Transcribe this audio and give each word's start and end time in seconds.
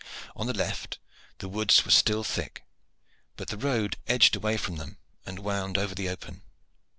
On 0.35 0.47
the 0.47 0.53
left 0.57 0.97
the 1.37 1.47
woods 1.47 1.85
were 1.85 1.91
still 1.91 2.23
thick, 2.23 2.65
but 3.37 3.49
the 3.49 3.55
road 3.57 3.97
edged 4.07 4.35
away 4.35 4.57
from 4.57 4.77
them 4.77 4.97
and 5.27 5.37
wound 5.37 5.77
over 5.77 5.93
the 5.93 6.09
open. 6.09 6.41